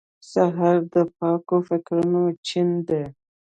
[0.31, 3.03] سهار د پاکو فکرونو چین دی.